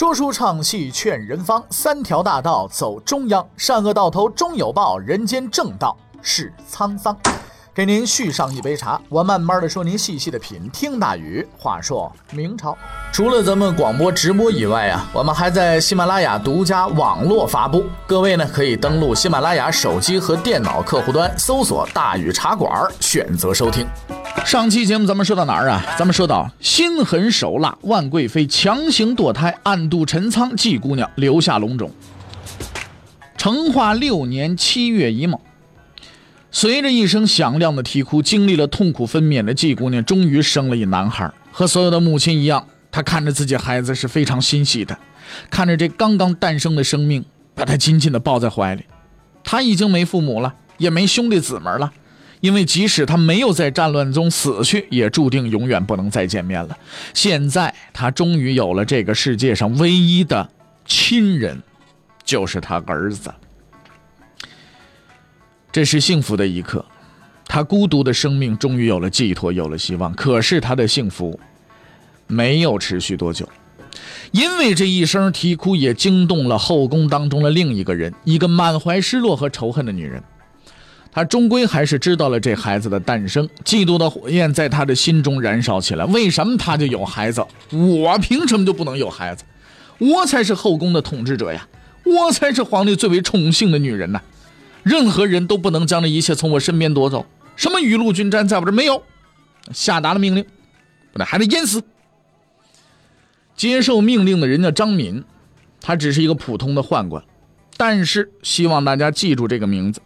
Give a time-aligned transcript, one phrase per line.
[0.00, 7.14] 说书唱戏劝人方，三条大道走中央，善恶到头终有报，人间正道是沧桑。
[7.72, 10.68] 给您续上一杯茶，我慢慢的说，您细细的品。
[10.72, 12.76] 听大禹话说明朝，
[13.12, 17.84] 除了咱们广播直播以外啊，我们还在喜马拉雅独家网络发布。
[18.08, 23.86] 各位呢，可以登录喜马拉雅手机和电脑客户端，搜索“大禹茶馆”，选择收听。
[24.44, 25.80] 上期节目咱们说到哪儿啊？
[25.96, 31.88] 咱们说到心狠手辣，万贵妃强行堕胎，暗度陈仓，季姑娘留下龙种。
[33.36, 35.40] 成化六年七月乙卯。
[36.52, 41.30] 随着一声响亮的啼哭，经历了痛苦分娩的季姑娘终于生了一男孩。
[41.52, 44.98] 和所有的母亲一样，她看着自己孩子是非常欣喜的，
[45.48, 47.24] 看着这刚刚诞生的生命，
[47.54, 48.84] 把他紧紧地抱在怀里。
[49.44, 51.92] 他已经没父母了，也没兄弟姊妹了，
[52.40, 56.76] 因为即使他没有在战乱中死去，也注定永远不能再见面了。
[57.14, 60.48] 现在他终于有了这个世界上唯一的
[60.84, 61.62] 亲人，
[62.24, 63.32] 就是他儿子。
[65.72, 66.84] 这是幸福的一刻，
[67.46, 70.12] 他孤独的生命终于有了寄托，有了希望。
[70.14, 71.38] 可是他的幸福
[72.26, 73.48] 没有持续多久，
[74.32, 80.22] 因为这一声啼哭也惊动了后宫当中的另一个人，一个满怀失落和仇恨的女人。
[81.12, 86.04] 她终归还是知道了这孩子的诞生，嫉妒的火焰在她的心中燃烧起来。
[86.06, 89.44] 为什么她就有孩子，我凭什么就不能有孩子？
[89.98, 91.66] 我才是后宫的统治者呀！
[92.04, 94.20] 我才是皇帝最为宠幸的女人呐！
[94.82, 97.26] 任何人都不能将这一切从我身边夺走。
[97.56, 99.02] 什么雨露均沾，在我这没有。
[99.72, 100.44] 下达了命令，
[101.12, 101.82] 不对，还得淹死。
[103.54, 105.22] 接受命令的人叫张敏，
[105.80, 107.22] 他只是一个普通的宦官，
[107.76, 110.00] 但是希望大家记住这个名字。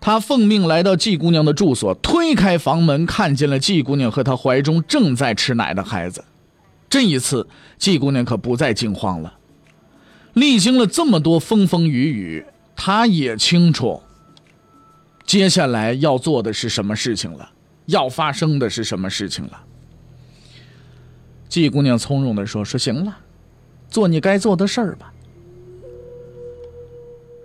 [0.00, 6.24] 他奉命来到季姑娘的住所，推开房门，看见了季姑娘和她怀中正在吃奶的孩子。
[6.88, 9.34] 这一次，季姑娘可不再惊慌了。
[10.34, 12.46] 历经了这么多风风雨雨。
[12.76, 14.02] 他也清楚，
[15.24, 17.50] 接下来要做的是什么事情了，
[17.86, 19.62] 要发生的是什么事情了。
[21.48, 23.16] 季姑娘从容的说：“说行了，
[23.88, 25.12] 做你该做的事儿吧。”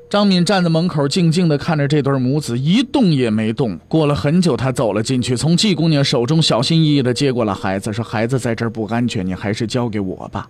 [0.09, 3.79] 张敏站在门口，静静的看着这对母子，一动也没动。
[3.87, 10.49] 过了很久，他走了进去，从季姑娘手中小心翼翼的接过了孩子，说：“孩子在这儿不安全，你还是交给我吧。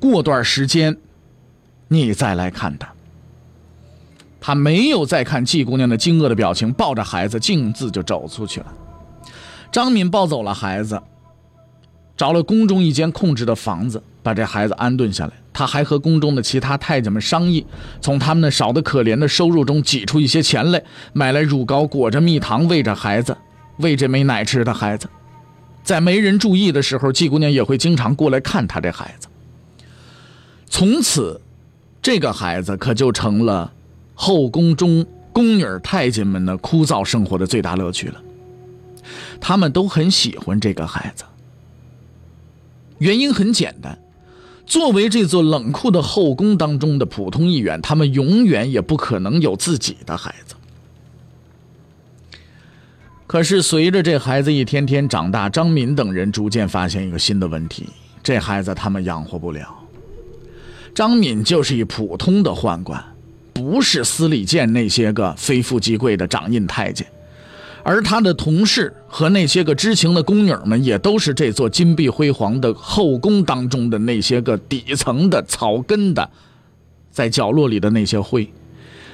[0.00, 0.96] 过段时间，
[1.86, 2.92] 你再来看他。”
[4.40, 8.66] 他没有再看季姑娘的惊愕的表情，抱着孩子径自就走出去了。
[9.70, 11.02] 张敏抱走了孩子，
[12.16, 15.32] 找了宫中一间空置的房子，把这孩子安顿下来。
[15.52, 17.66] 他还和宫中的其他太监们商议，
[18.00, 20.80] 从他们那少得可怜的收入中挤出一些钱来，
[21.12, 23.36] 买来乳膏裹着蜜糖喂着孩子，
[23.78, 25.08] 喂这没奶吃的孩子。
[25.82, 29.26] 在没人注意的时候，季姑娘也会经常过来看他这孩子。
[30.66, 31.40] 从此，
[32.00, 33.72] 这个孩子可就成了。
[34.20, 38.20] 后宫中宫女太监们的枯燥生活的最大乐趣了，
[39.40, 41.24] 他们都很喜欢这个孩子。
[42.98, 43.96] 原因很简单，
[44.66, 50.56] 作为这座冷酷的后宫当中的普通一员，他们永远也不可能有自己的孩子。
[53.28, 57.86] 可是随着这孩子一天天长大，张敏等人逐渐发现一个新的问题：
[58.20, 59.72] 这孩子他们养活不了。
[60.92, 63.00] 张敏就是一普通的宦官。
[63.58, 67.04] 不是司礼监那些个非富即贵的掌印太监，
[67.82, 76.30] 而他的同事和那些个知情的宫女们，也都是这座金碧辉煌的后宫当中的那些个底层的草根的，
[77.10, 78.48] 在角落里的那些灰，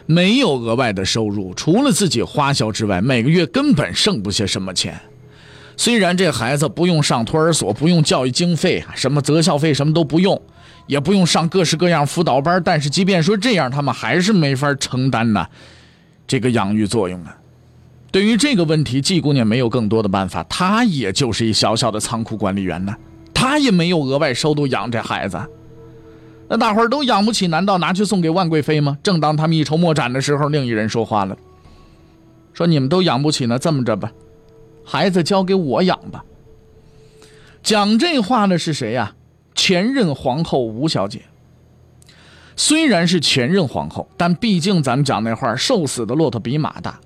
[0.04, 5.00] 没有额外的收入，除了自己花销之外，每个月根本剩不下什么钱。
[5.74, 10.38] 虽然这孩子不用上托儿所，不用教育经费，什么择校费什么都不用。
[10.86, 15.46] 也不用上各式各样辅导班，但是即便说这样，他们还是没法承担呢
[16.26, 17.36] 这个养育作用啊。
[18.10, 22.94] 对于这个问题，季姑娘没有更多的办法，她也就是一小小的仓库管理员呢，
[23.32, 25.40] 她也没有额外收入养这孩子。
[26.46, 28.98] 那大伙儿都养不起，难道拿去送给万贵妃吗？
[29.02, 31.36] 正当他们一筹莫展的时候，另一人说话了，
[32.52, 34.12] 说：“你们都养不起呢，这么着吧，
[34.84, 36.22] 孩子交给我养吧。”
[37.64, 39.14] 讲这话的是谁呀？
[39.54, 41.22] 前任皇后吴小姐，
[42.56, 47.00] 虽然是前任皇后，但毕竟咱们讲那话，瘦死的骆驼比马大。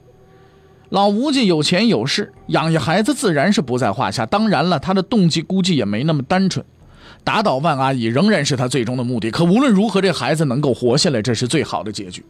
[0.91, 4.25] 老吴家有钱有势，养一孩子自然是不在话下。
[4.25, 6.65] 当然了，他的动机估计也没那么单纯。
[7.23, 9.31] 打倒万阿姨仍然是他最终的目的。
[9.31, 12.25] 可无论如何，这孩子能够活下来，这是最好的结局。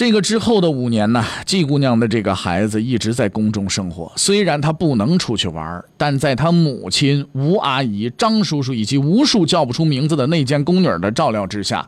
[0.00, 4.10] 这个之后的五年呢，季姑娘的这个孩子一直在宫中生活。
[4.16, 11.86] 虽然她不能出去玩，但在她母亲吴阿姨、张叔叔以及无数叫不出名字的内监宫女的照料之下，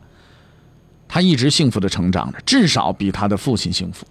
[1.07, 4.05] 她一直幸福的成长着，至少比她的父亲幸福。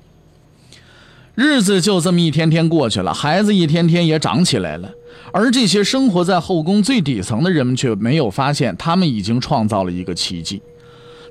[1.37, 4.91] 日子就这么一天天过去了，孩子一天天也长起来了，
[5.33, 10.61] 而这些生活在后宫最底层的人们却没有发现，他们已经创造了一个奇迹。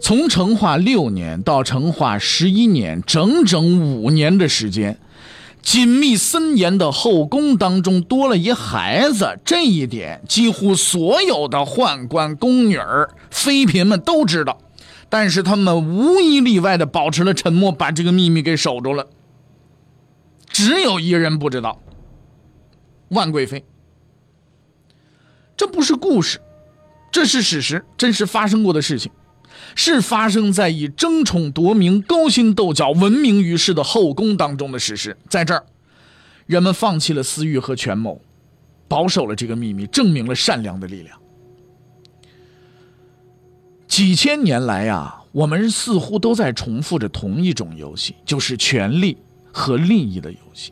[0.01, 4.99] 从成化六年到成化十一年，整整五年的时间，
[5.61, 14.57] 紧密森严的后宫当中多了一孩子，这一点几乎所有的宦官、宫女儿、妃嫔们都知道，
[15.07, 19.07] 但是他们无一例外的保持了沉默，把这个秘密给守住了。
[20.47, 21.79] 只有一人不知道，
[23.09, 23.63] 万贵妃。
[25.55, 26.41] 这不是故事，
[27.11, 29.11] 这是史实，真实发生过的事情，
[29.75, 35.17] 是发生在以争宠夺名、勾心斗角闻名于世的后宫当中的史实。
[35.29, 35.65] 在这儿，
[36.45, 38.21] 人们放弃了私欲和权谋，
[38.87, 41.17] 保守了这个秘密，证明了善良的力量。
[43.87, 49.17] 几千年来呀，我们似乎都在重复着同一种游戏，就是权力。
[49.53, 50.71] 和利益的游戏，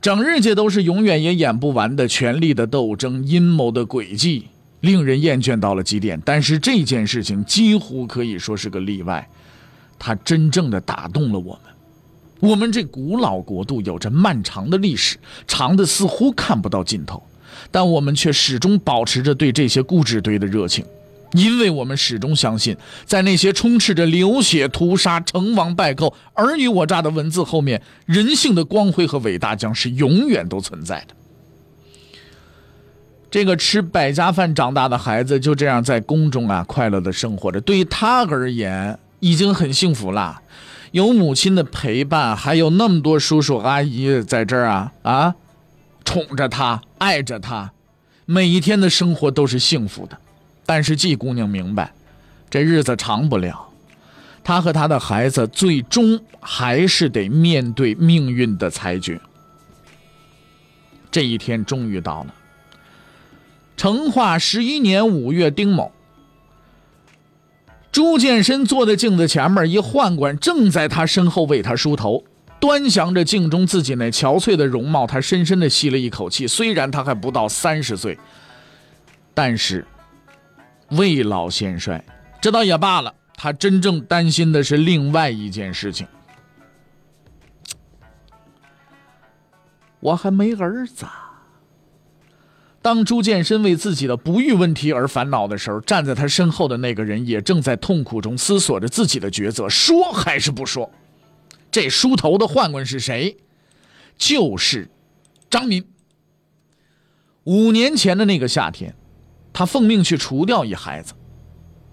[0.00, 4.46] 整日界都是永远也演不完的权力的斗争、阴谋的诡计，
[4.82, 6.20] 令人厌倦到了极点。
[6.24, 9.28] 但是这件事情几乎可以说是个例外，
[9.98, 12.50] 它真正的打动了我们。
[12.50, 17.22] 我们这古老国度有着漫长的历史，长的似乎看不到尽头，
[17.70, 20.84] 但我们却始终保持着对这些故事堆的热情。
[21.34, 22.76] 因为我们始终相信，
[23.06, 31.14] 在那些充斥着流血、屠杀、成王败寇、尔虞我诈的文字后面，人性的光辉和伟大将是永远都存在的。
[33.32, 37.58] 这个吃百家饭长大的孩子就这样在宫中啊，快乐的生活着。
[37.62, 40.42] 对于他而言，已经很幸福了，
[40.90, 45.34] 有母亲的陪伴，还有那么多叔叔阿姨在这儿啊啊，
[46.04, 47.72] 宠着他，爱着他，
[48.26, 50.18] 每一天的生活都是幸福的。
[50.66, 51.90] 但是季姑娘明白，
[52.50, 53.66] 这日子长不了，
[54.44, 59.18] 她和她的孩子最终还是得面对命运的裁决。
[61.10, 62.34] 这一天终于到了。
[63.76, 65.92] 成化十一年五月丁卯，
[67.90, 72.24] 朱见深坐在镜子前面，一宦官正在他身后为他梳头，
[72.60, 76.46] 端详着镜中自己那憔悴的容貌，他深深的吸了一口气。
[76.46, 78.18] 虽然他还不到三十岁，
[79.34, 79.86] 但是。
[80.98, 82.04] 未老先衰，
[82.38, 83.14] 这倒也罢了。
[83.34, 86.06] 他真正担心的是另外一件事情。
[90.00, 91.06] 我还没儿子。
[92.82, 100.90] 当朱见深为自己的不育问题而烦恼的时候，站在他身后的那个人也正在痛苦中思索着自己的抉择：说还是不说？
[101.70, 103.36] 这梳头的宦官是谁？
[104.18, 104.90] 就是
[105.48, 105.84] 张民。
[107.44, 108.94] 五年前的那个夏天。
[109.54, 111.12] 他奉命去除掉一孩子，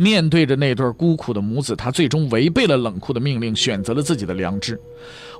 [0.01, 4.79] 面对着那对孤苦的母子，他最终违背了冷酷的命令，选择了自己的良知。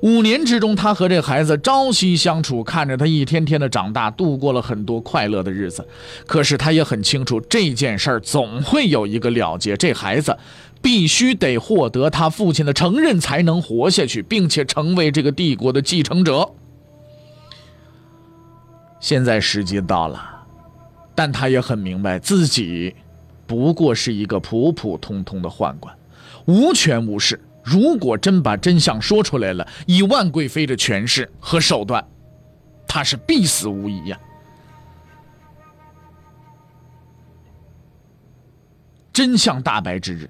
[0.02, 5.88] 五年之中，他和这孩子朝夕相处，看着他一天天的长大，度过了很多快乐的日子。
[6.26, 10.38] 可是他也很清楚，这件事儿总会有一个了结，这孩子
[10.82, 16.50] 必须得获得他父亲的承认，才能活下去，并且成为这个帝国的继承者。
[19.00, 20.36] 现在时机到了。
[21.16, 22.95] 但他也很明白，自己
[23.50, 25.98] 不过是一个普普通通的宦官，
[26.46, 27.42] 无权无势。
[27.64, 32.08] 如果真把真相说出来了，以万贵妃的权势和手段，
[32.88, 34.20] 他是必死无疑呀。
[39.12, 40.30] 真相大白之日，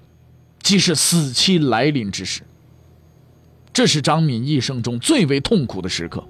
[0.62, 2.40] 即是死期来临之时。
[3.70, 6.26] 这是张敏一生中最为痛苦的时刻。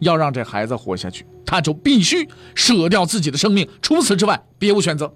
[0.00, 1.24] 要让这孩子活下去。
[1.46, 5.14] 他就必须舍掉自己的生命，除此之外别无选择。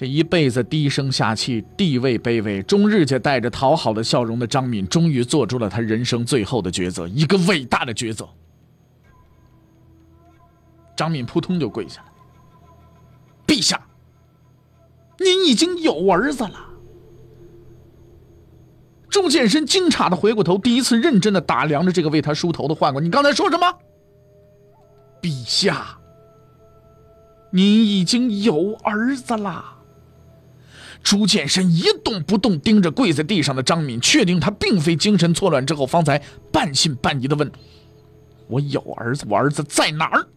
[0.00, 8.26] 这一辈子低声下气、地位卑微、终日间带着讨好的笑容的张敏，终于做出了他人生最后的抉择，一个伟大的抉择。
[10.96, 12.08] 张敏扑通就跪下了
[13.46, 13.78] ：“陛下，
[15.18, 16.70] 您已经有儿子了。”
[19.10, 23.70] 朱见深惊诧的回过头，第一次认真的打量着这个为他梳头的宦官：“你刚才说什么？”
[25.20, 25.98] 陛下，
[27.50, 29.76] 您已经有儿子了。
[31.10, 37.50] 朱建深一动不动盯着跪在地上的张敏，确定他并非精神错乱之后，方才半信半疑的问
[38.46, 40.28] ：“我有儿子，我儿子在哪儿？”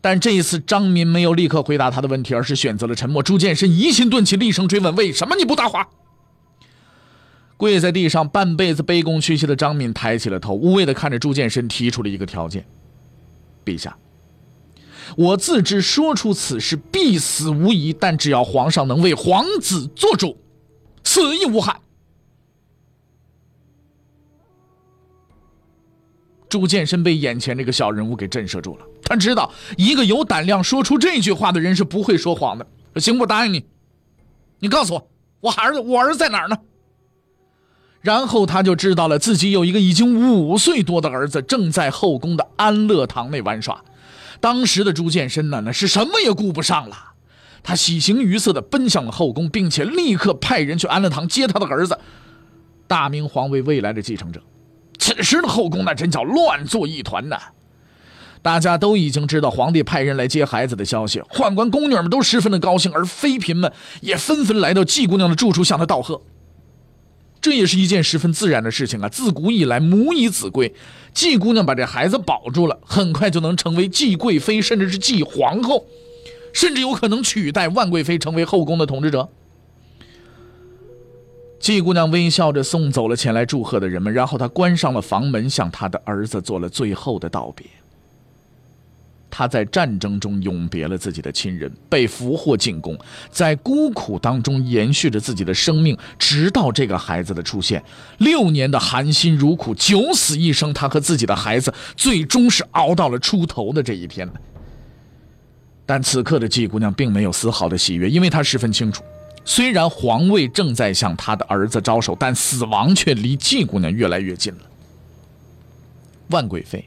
[0.00, 3.20] 但这一次，张敏没有立刻回答他的问题，而是选择了沉默。
[3.20, 5.88] 朱建深疑心顿起，厉声追问：“为什么你不答话？”
[7.58, 12.64] 跪在地上半辈子卑躬屈膝的张敏抬起了头，无畏的看着朱建深，提出了一个条件：
[13.64, 13.98] 陛下，
[15.16, 20.36] 我自知说出此事必死无疑，但只要皇上能为皇子做主，
[21.04, 21.80] 死亦无憾。
[26.48, 32.66] 朱见深被眼前这个小人物给震慑住了，他知道一个有胆量说出这句话的人是不会说谎的。
[32.96, 33.64] 行，我答应你，
[34.60, 35.08] 你告诉我，
[35.40, 36.56] 我儿子，我儿子在哪儿呢？
[38.00, 43.84] 然后他就知道了，自己有一个已经五岁多的儿子，正在后宫的安乐堂内玩耍。
[44.40, 46.96] 当时的朱见深呢，那是什么也顾不上了，
[47.62, 51.98] 他喜形于色地奔向了后宫，并且立刻派人去安乐堂接他的儿子，
[52.86, 54.40] 大明皇位未来的继承者。
[54.98, 57.38] 此时的后宫那真叫乱作一团呐！
[58.40, 66.22] 大家都已经知道皇帝派人来接孩子的消息，宦官宫女们都十分的高兴，而妃嫔们也纷纷来到季姑娘的住处向她道贺。
[67.40, 69.08] 这也是一件十分自然的事情啊！
[69.08, 70.74] 自古以来，母以子贵，
[71.14, 75.86] 季姑娘把这孩子保住了，很快就能成为季贵妃，甚至是季皇后，
[76.52, 79.28] 甚至有可能取代万贵妃成为后宫的统治者。
[81.60, 87.66] 季姑娘微笑着送走了前来祝贺的人们，然后她关上了房门，向她的儿子做了最后的道别。
[89.30, 92.98] 他在战争中永别了自己的亲人，被俘获进宫，
[93.30, 97.82] 在孤苦当中延续着自己的生命，直到这个孩子的出现。
[98.18, 104.28] 六年的含辛茹苦，九死一生，他和自己的孩子最终是熬到了出头的这一天
[105.86, 109.02] 但此刻的季姑娘并没有丝毫的喜悦，因为她十分清楚，
[109.44, 114.60] 虽然皇位正在向她的儿子招手，但死亡却离季姑娘越来越近了。
[116.28, 116.86] 万贵妃。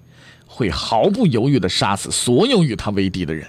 [0.61, 3.47] 会毫不犹豫地杀死所有与他为敌的人，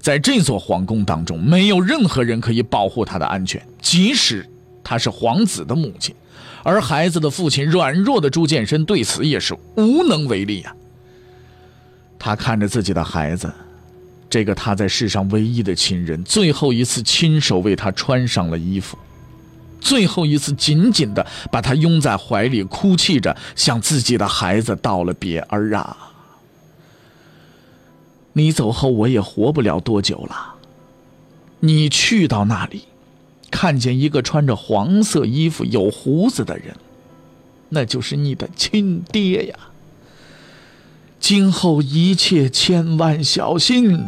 [0.00, 4.48] 在这座皇宫当中，没有任何人可以保护他的安全，即使
[4.82, 6.14] 他是皇子的母亲，
[6.62, 10.74] 而孩子的父亲软弱的朱见深对此也是无能为力呀。
[12.18, 13.52] 他看着自己的孩子，
[14.30, 18.96] 这个他在世上唯一的亲人，最后一次亲手为他穿上了衣服，
[19.82, 25.94] 最后一次紧紧地把他拥在怀里，哭泣着向自己的孩子道了别，儿啊。
[28.38, 30.54] 你走后，我也活不了多久了。
[31.58, 32.84] 你去到那里，
[33.50, 36.76] 看见一个穿着黄色衣服、有胡子的人，
[37.70, 39.56] 那就是你的亲爹呀。
[41.18, 44.06] 今后一切千万小心，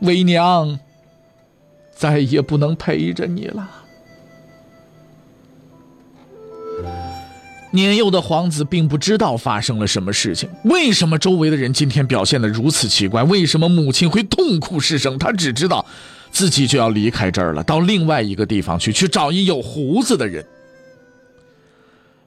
[0.00, 0.80] 为娘
[1.94, 3.85] 再也不能陪着你了。
[7.76, 13.22] 年幼的皇子并不知道发生了什么事情，为什么周围的人今天表现的如此奇怪？
[13.22, 15.16] 为什么母亲会痛哭失声？
[15.16, 15.86] 他只知道，
[16.32, 20.44] 自己就要离开这儿了，到另外一个地方去，去找一有胡子的人。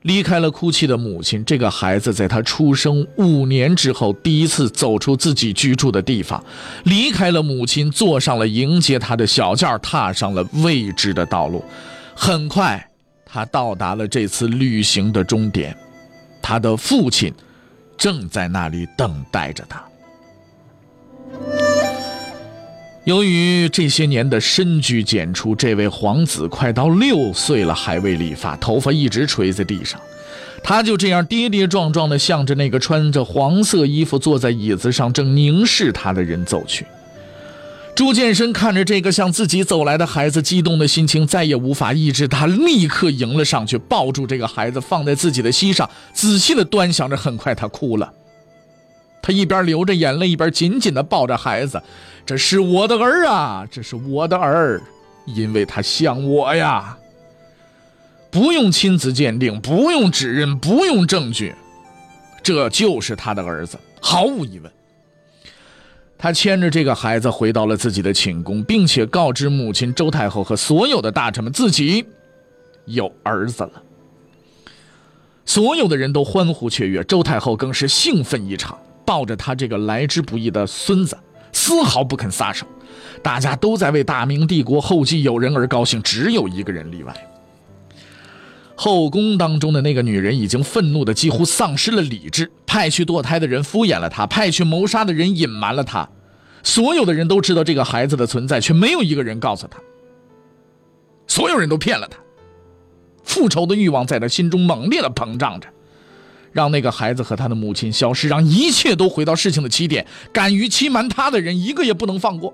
[0.03, 6.41] 离开了哭泣的母亲，这个孩子在他出生五年之后，第一次走出自己居住的地方，
[6.85, 11.61] 离开了母亲，坐上了迎接他的小轿，踏上了未知的道路。
[12.15, 12.88] 很快。
[13.31, 15.75] 他到达了这次旅行的终点，
[16.41, 17.31] 他的父亲
[17.95, 19.83] 正在那里等待着他。
[23.05, 29.99] 由于这些年的深居简出，这位皇子快到六岁了还未理发，头发一直垂在地上。
[30.63, 36.85] 他就这样跌跌撞撞地向着那个穿着黄色衣服、坐在椅子上正凝视他的人走去。
[37.99, 47.17] 朱建深看着这个向自己走来的孩子，激动的心情再也无法抑制，他立刻迎了上去，抱住这个孩子，放在自己的膝上，仔细的端详着。
[47.17, 48.09] 很快，他哭了。
[49.21, 51.83] 他一边流着眼泪，一边紧紧的抱着孩子
[52.25, 54.81] ：“这是我的儿啊，这是我的儿，
[55.25, 56.97] 因为他像我呀。
[58.31, 61.53] 不用亲子鉴定，不用指认，不用证据，
[62.41, 64.71] 这就是他的儿子，毫无疑问。”
[66.21, 72.05] 他牵着这个孩子回到了自己的寝宫，并且告知母亲周太后和所有的大臣们，自己
[72.83, 73.71] 有儿子了。
[75.45, 81.17] 所有的人都欢呼雀跃，周太后更是兴奋异常，抱着他这个来之不易的孙子，
[81.53, 82.67] 丝毫不肯撒手。
[83.23, 87.15] 大家都在为大明帝国后继有人而高兴，只有一个人例外。
[88.81, 92.49] 后宫当中的那个女人已经愤怒的几乎丧失了理智。
[92.65, 96.09] 派去堕胎的人敷衍了她，派去谋杀的人隐瞒了她，
[96.63, 99.77] 所有的人都知道这个孩子的存在，却没有一个人告诉他。
[101.27, 102.19] 所有人都骗了他，
[103.21, 105.67] 复仇的欲望在他心中猛烈的膨胀着，
[106.53, 110.07] 让那个孩子和他的母亲消失，让一切都回到事情的起点。
[110.31, 112.53] 敢于欺瞒他的人，一个也不能放过。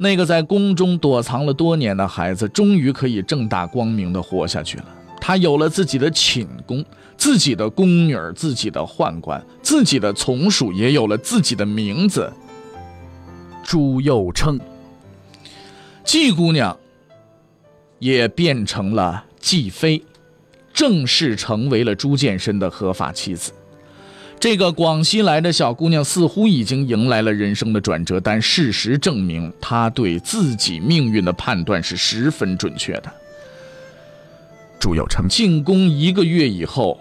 [0.00, 4.84] 那个在宫中躲藏了多年的孩子，终于可以正大光明地活下去了。
[5.20, 6.84] 他有了自己的寝宫，
[7.16, 12.32] 自己的宫女，自己的宦官，自己的从属，也有了自己的名字——
[13.64, 14.58] 朱佑称。
[16.04, 16.74] 季姑娘
[17.98, 20.02] 也变成了季妃，
[20.72, 23.52] 正式成为了朱见深的合法妻子。
[24.40, 33.12] 这个广西来的小姑娘似乎已经迎来了人生的转折，但事实证明，她对自己命运的判断是十分准确的。
[34.78, 37.00] 朱有成进宫一个月以后，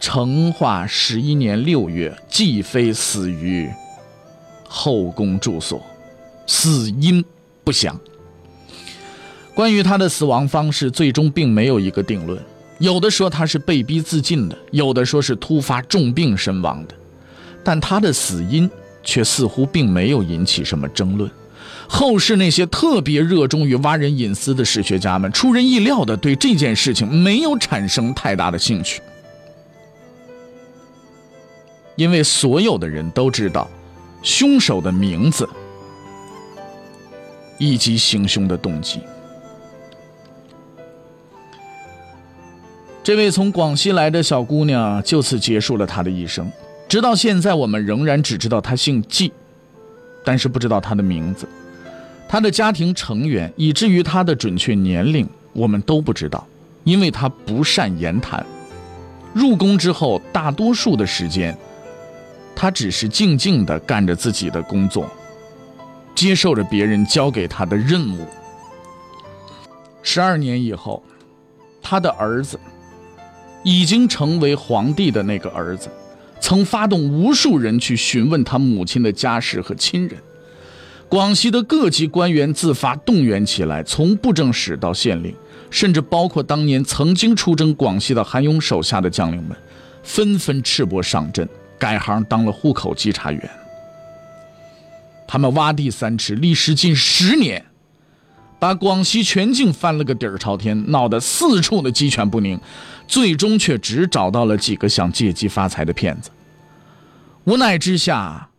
[0.00, 3.70] 成化十一年六月，继妃死于
[4.66, 5.80] 后宫住所，
[6.46, 7.24] 死因
[7.62, 7.98] 不详。
[9.54, 12.42] 关于她的死亡方式，最终并没有一个定论。
[12.80, 16.94] 有的说他是被逼自尽的，有的说是突发重病身亡的，
[17.62, 18.68] 但他的死因
[19.04, 21.30] 却似乎并没有引起什么争论。
[21.86, 29.02] 后世那些特别热衷于挖人隐私的史学家们，出人意料的对这件事情没有产生太大的兴趣，
[31.96, 33.68] 因为所有的人都知道
[34.22, 35.46] 凶手的名字
[37.58, 39.00] 以及行凶的动机。
[43.02, 46.50] 这位从广西来的小姑娘就此结束了她的一生。
[46.86, 49.32] 直到现在，我们仍然只知道她姓季，
[50.24, 51.48] 但是不知道她的名字、
[52.28, 56.46] 她的家庭成员，以至于她的准确年龄，我们都不知道，
[56.84, 58.44] 因为她不善言谈。
[59.32, 61.56] 入宫之后，大多数的时间，
[62.54, 65.08] 她只是静静地干着自己的工作，
[66.14, 68.26] 接受着别人交给她的任务。
[70.02, 71.02] 十二年以后，
[71.80, 72.60] 她的儿子。
[73.62, 75.88] 已经成为皇帝的那个儿子，
[76.40, 80.16] 曾发动无数人去询问他母亲的家世和亲人。
[81.08, 85.34] 广西的各级官员自发动员起来，从布政使到县令，
[85.68, 89.56] 甚至包括当年曾经出征广西的韩勇手下的将领们，
[90.04, 93.50] 纷纷赤膊上阵，改行当了户口稽查员。
[95.26, 97.64] 他们挖地三尺，历时近十年。
[98.60, 102.60] 把广西全境翻了个底儿朝天，闹得四处的鸡犬不宁，
[103.08, 106.30] 最终却只找到了几个想借机发财的骗子。
[107.44, 108.50] 无奈之下，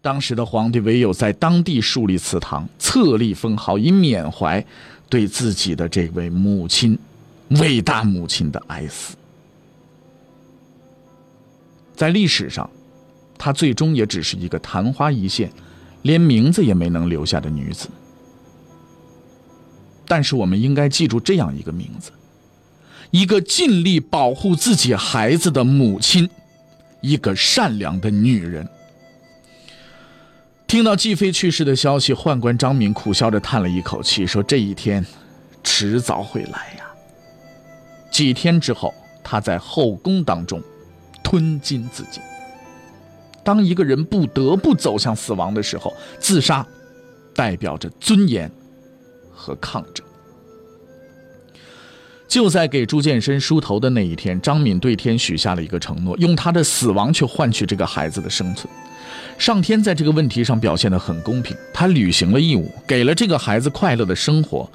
[0.00, 4.64] 当时的皇帝唯有在当地树立祠堂，册立封号，以缅怀
[5.10, 6.98] 对自己的这位母亲、
[7.50, 9.14] 伟大母亲的哀思。
[11.94, 12.68] 在历史上，
[13.36, 15.52] 她最终也只是一个昙花一现，
[16.00, 17.88] 连名字也没能留下的女子。
[20.06, 22.10] 但是我们应该记住这样一个名字：
[23.10, 26.28] 一个尽力保护自己孩子的母亲，
[27.00, 28.68] 一个善良的女人。
[30.66, 35.04] 听到继妃去世的消息，宦官张敏苦笑着叹了一口气，说：“这一天，
[35.62, 36.86] 迟早会来呀。”
[38.10, 40.62] 几天之后，他在后宫当中
[41.22, 42.22] 吞金自尽。
[43.44, 46.66] 当一个人不得不走向死亡的时候，自杀
[47.34, 48.50] 代表着尊严。
[49.42, 50.06] 和抗争。
[52.28, 58.72] 就在给朱见深梳头的那一天，张敏对天许下了一个承诺，用他的死亡去换取这个孩子的生存。
[59.36, 64.70] 上天在这个问题上表现得很公平，他履行了义务，给了这个孩子快乐的生活，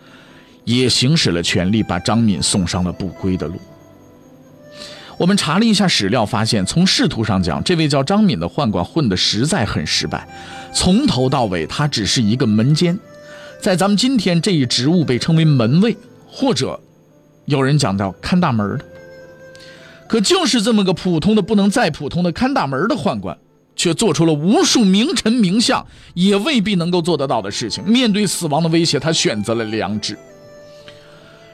[0.66, 3.56] 也行使了权力，把张敏送上了不归的路。
[5.18, 10.28] 我们查了一下史料，发现从仕途上讲，这位叫张敏的宦官混得实在很失败，
[10.72, 13.00] 从头到尾他只是一个门监。
[13.68, 16.80] 在咱们今天这一职务被称为门卫，或者
[17.48, 18.86] 有人讲到看大门的。
[20.08, 23.38] 可就是这么个普通的不能再普通的看大门的宦官，
[23.76, 27.84] 却做出了无数名臣名相也未必能够做得到的事情。
[27.84, 30.18] 面对死亡的威胁，他选择了良知，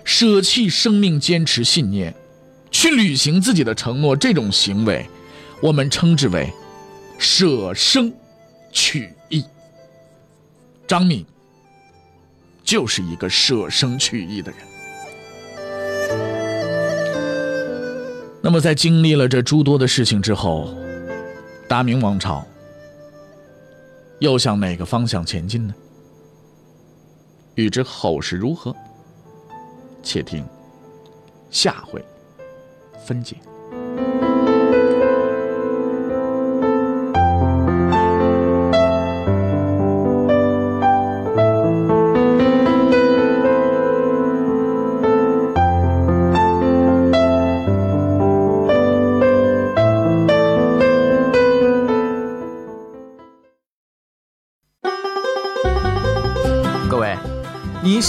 [0.03, 2.13] 舍弃生命，坚持信念，
[2.69, 4.15] 去履行自己的承诺。
[4.15, 5.03] 这种行为，
[5.63, 6.53] 我们称之为
[7.17, 8.13] 舍生
[8.71, 9.43] 取义。
[10.85, 11.25] 张敏。
[12.63, 14.59] 就是一个舍生取义的人。
[18.41, 20.75] 那么，在经历了这诸多的事情之后，
[21.67, 22.45] 大明王朝
[24.19, 25.73] 又向哪个方向前进呢？
[27.55, 28.75] 欲知后事如何，
[30.01, 30.45] 且听
[31.49, 32.03] 下回
[33.05, 33.37] 分解。